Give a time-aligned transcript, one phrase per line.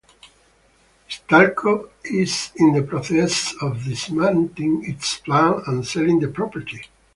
[1.07, 6.85] Eastalco is in the process of dismantling its plant and selling the property.